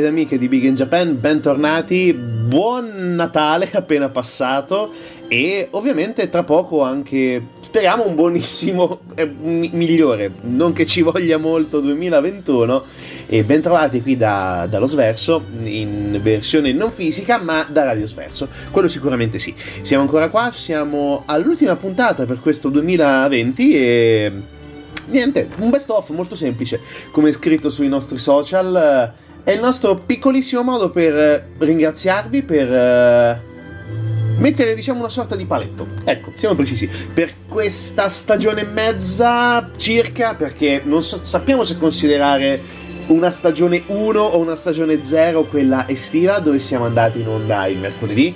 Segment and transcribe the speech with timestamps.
[0.00, 4.90] ed amiche di Big in Japan, bentornati, buon Natale appena passato
[5.28, 11.36] e ovviamente tra poco anche, speriamo, un buonissimo, eh, mi- migliore, non che ci voglia
[11.36, 12.84] molto 2021
[13.26, 18.88] e bentrovati qui da, dallo Sverso in versione non fisica ma da Radio Sverso, quello
[18.88, 19.54] sicuramente sì.
[19.82, 24.32] Siamo ancora qua, siamo all'ultima puntata per questo 2020 e...
[25.06, 26.80] Niente, un best of molto semplice,
[27.10, 29.28] come scritto sui nostri social.
[29.42, 33.42] È il nostro piccolissimo modo per eh, ringraziarvi, per eh,
[34.36, 35.86] mettere diciamo una sorta di paletto.
[36.04, 36.88] Ecco, siamo precisi.
[36.88, 44.20] Per questa stagione e mezza circa, perché non so- sappiamo se considerare una stagione 1
[44.20, 48.34] o una stagione 0, quella estiva, dove siamo andati in onda il mercoledì,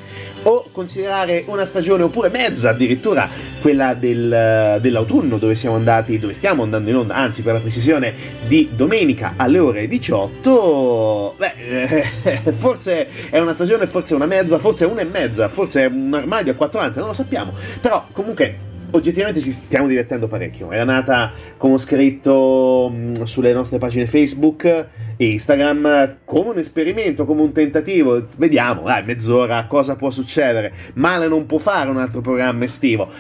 [0.75, 3.29] considerare una stagione oppure mezza addirittura
[3.61, 8.12] quella del- dell'autunno, dove siamo andati, dove stiamo andando in onda, anzi per la precisione
[8.49, 11.37] di domenica alle ore 18.
[11.38, 15.87] Beh, eh, forse è una stagione, forse una mezza, forse una e mezza, forse è
[15.87, 17.53] un armadio a quattro ante, non lo sappiamo.
[17.81, 20.70] Però comunque oggettivamente ci stiamo divertendo parecchio.
[20.70, 24.64] Era nata, come ho scritto mh, sulle nostre pagine Facebook
[25.17, 28.29] e Instagram, come un esperimento, come un tentativo.
[28.37, 30.73] Vediamo, dai, mezz'ora, cosa può succedere.
[30.94, 33.11] Male non può fare un altro programma estivo.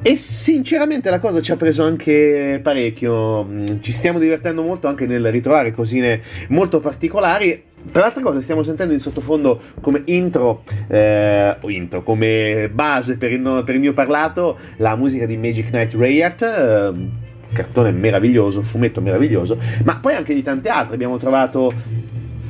[0.00, 3.44] e sinceramente la cosa ci ha preso anche parecchio.
[3.44, 7.64] Mm, ci stiamo divertendo molto anche nel ritrovare cosine molto particolari.
[7.90, 13.32] Tra l'altra cosa, stiamo sentendo in sottofondo come intro, eh, o intro, come base per
[13.32, 16.42] il, per il, mio parlato, la musica di Magic Knight Rayart.
[16.42, 20.94] Eh, cartone meraviglioso, fumetto meraviglioso, ma poi anche di tante altre.
[20.94, 21.72] Abbiamo trovato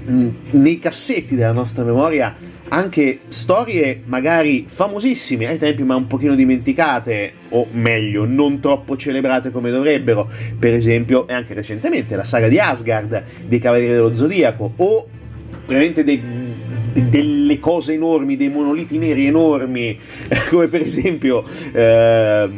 [0.05, 2.35] mh, mm, nei cassetti della nostra memoria
[2.71, 9.51] anche storie magari famosissime ai tempi ma un pochino dimenticate o meglio non troppo celebrate
[9.51, 10.29] come dovrebbero
[10.59, 15.09] per esempio e anche recentemente la saga di Asgard dei Cavalieri dello Zodiaco o
[15.69, 16.21] veramente dei,
[16.93, 19.99] delle cose enormi dei monoliti neri enormi
[20.49, 22.49] come per esempio eh,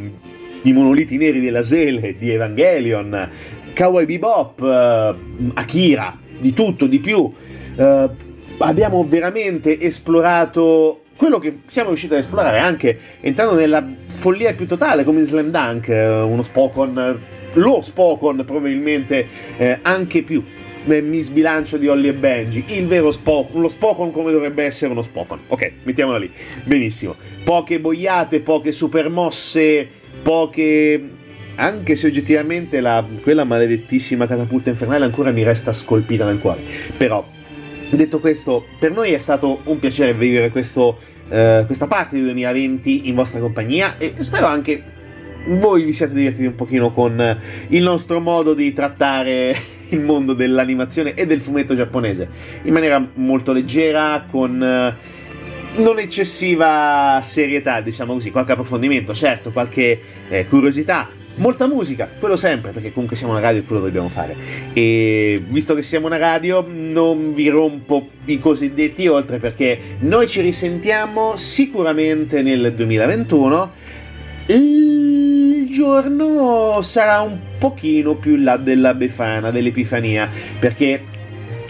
[0.62, 3.28] i monoliti neri della Sele di Evangelion
[3.74, 5.14] Cowboy Bebop eh,
[5.54, 7.30] Akira di tutto di più
[7.76, 8.10] eh,
[8.58, 15.04] abbiamo veramente esplorato quello che siamo riusciti ad esplorare anche entrando nella follia più totale
[15.04, 17.20] come in Slam Dunk, eh, uno Spokon,
[17.54, 19.26] lo Spokon probabilmente
[19.58, 20.42] eh, anche più.
[20.84, 25.02] Mi sbilancio di Holly e Benji, il vero Spokon, lo Spokon come dovrebbe essere uno
[25.02, 25.40] Spokon.
[25.48, 26.30] Ok, mettiamola lì.
[26.64, 27.16] Benissimo.
[27.44, 29.86] Poche boiate, poche super mosse,
[30.22, 31.18] poche
[31.56, 36.62] anche se oggettivamente la, quella maledettissima catapulta infernale ancora mi resta scolpita nel cuore.
[36.96, 37.26] Però
[37.90, 40.96] Detto questo, per noi è stato un piacere vivere questo,
[41.28, 44.84] eh, questa parte di 2020 in vostra compagnia e spero anche
[45.46, 47.38] voi vi siate divertiti un pochino con
[47.68, 49.56] il nostro modo di trattare
[49.90, 52.28] il mondo dell'animazione e del fumetto giapponese
[52.62, 55.18] in maniera molto leggera, con eh,
[55.78, 62.72] non eccessiva serietà, diciamo così, qualche approfondimento, certo, qualche eh, curiosità, molta musica, quello sempre,
[62.72, 64.36] perché comunque siamo una radio e quello dobbiamo fare.
[64.72, 70.40] E visto che siamo una radio, non vi rompo i cosiddetti oltre, perché noi ci
[70.40, 73.70] risentiamo sicuramente nel 2021.
[74.46, 74.99] Il
[75.70, 80.28] giorno sarà un pochino più in là della Befana, dell'Epifania,
[80.58, 81.04] perché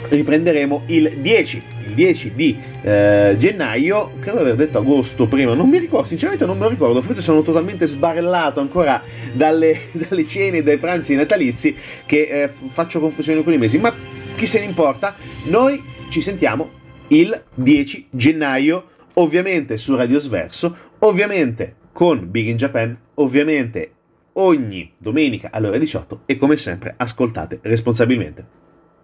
[0.08, 5.69] riprenderemo il 10 il 10 di eh, gennaio, credo di aver detto agosto prima, non
[5.69, 9.02] mi ricordo, sinceramente non me lo ricordo, forse sono totalmente sbarellato ancora
[9.35, 11.75] dalle, dalle cene e dai pranzi natalizi
[12.06, 13.93] che eh, faccio confusione con i mesi, ma
[14.37, 15.14] chi se ne importa,
[15.44, 22.97] noi ci sentiamo il 10 gennaio, ovviamente su Radio Sverso, ovviamente con Big in Japan,
[23.19, 23.94] ovviamente
[24.33, 28.45] ogni domenica alle ore 18 e come sempre ascoltate responsabilmente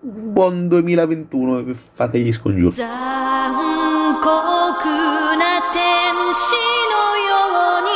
[0.02, 4.28] buon 2021 fate gli scongiuri 残酷
[5.38, 6.54] な天使
[6.90, 7.90] のように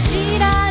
[0.00, 0.69] 知ら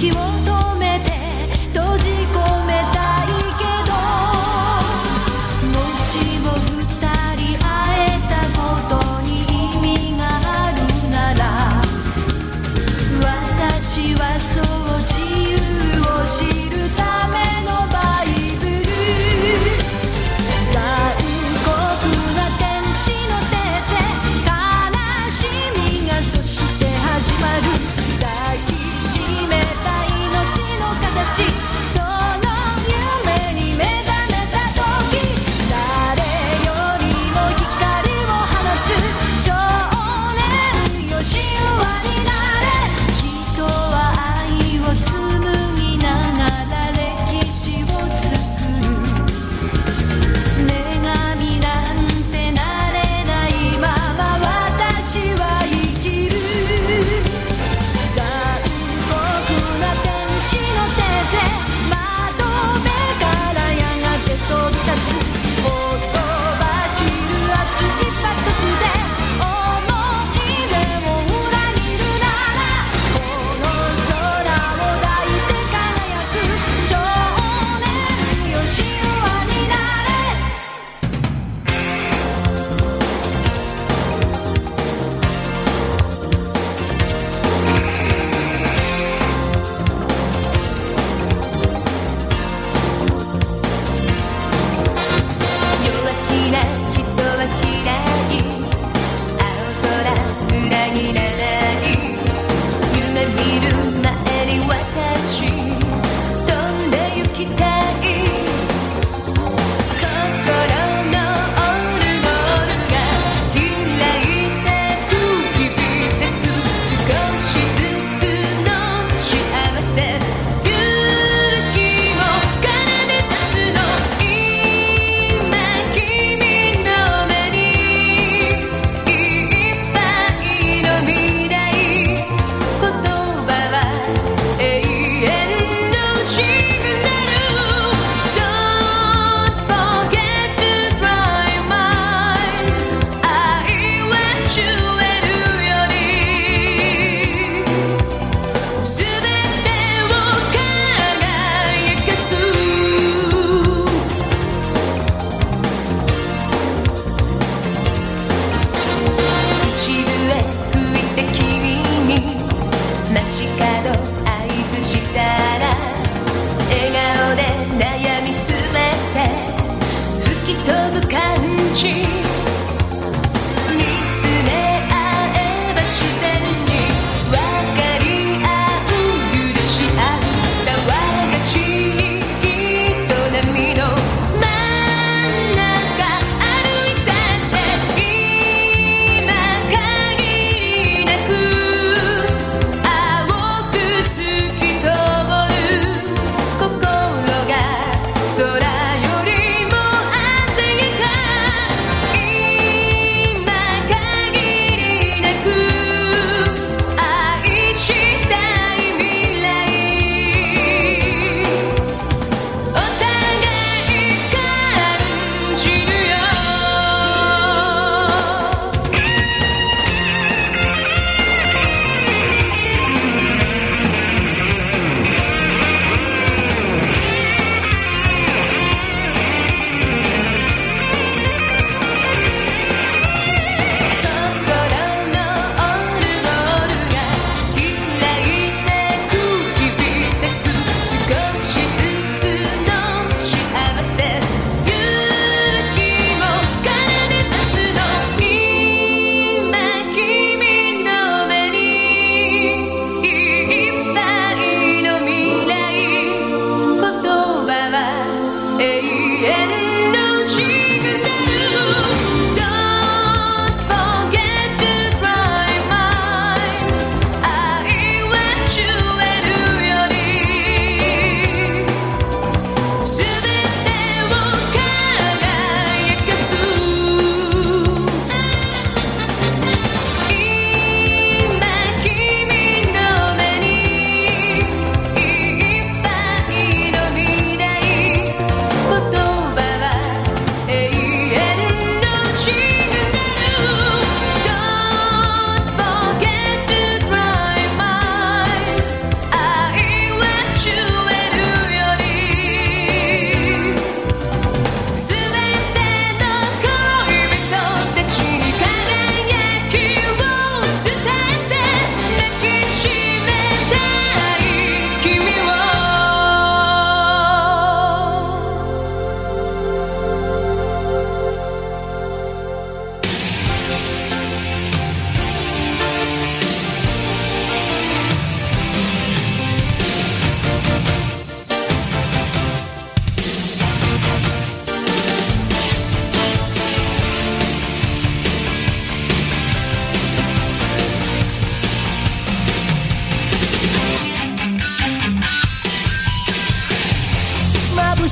[0.00, 0.39] equivoco.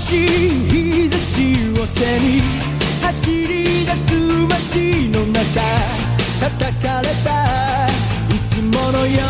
[0.08, 0.16] しい
[0.70, 1.28] 日差し
[1.78, 2.40] を背に
[3.02, 4.08] 走り出す
[4.48, 5.60] 街の中
[6.40, 9.20] 叩かれたいつものよ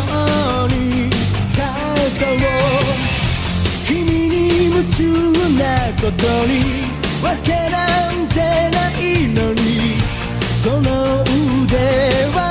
[0.65, 1.11] うに
[1.57, 2.39] カートを
[3.89, 5.03] 君に夢中
[5.59, 5.63] な
[6.01, 6.87] ことに
[7.25, 8.39] わけなんて
[8.71, 9.99] ないのに
[10.63, 11.25] その
[11.65, 11.75] 腕
[12.37, 12.48] は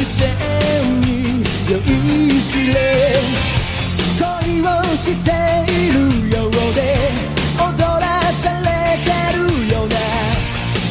[0.00, 3.20] 視線に酔いしれ
[4.18, 5.28] 恋をして
[5.70, 6.80] いるようで
[7.58, 9.96] 踊らされてるような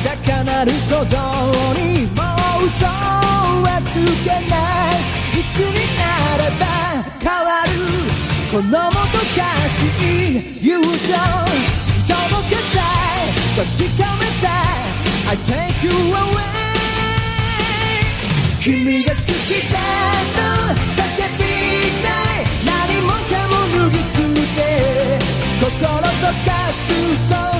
[0.03, 1.17] 高鳴る鼓動
[1.73, 2.21] にも
[2.61, 4.53] う嘘はつけな
[4.93, 6.05] いいつにな
[6.37, 6.63] れば
[7.19, 7.67] 変わる
[8.51, 9.41] このもどか
[9.73, 10.87] しい友情
[12.05, 13.25] 届けたい
[13.57, 14.79] 確かめたい
[15.31, 16.58] I take you away.
[18.59, 19.23] 君が好き
[19.71, 19.79] だ
[20.35, 20.41] と
[20.99, 21.01] 叫
[21.37, 21.43] び
[22.03, 22.07] た
[22.41, 22.43] い。
[22.65, 24.11] 何もかも脱ぎ捨
[24.55, 24.59] て
[25.61, 26.83] 心溶かす
[27.29, 27.58] と